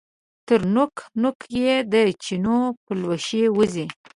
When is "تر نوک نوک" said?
0.47-1.39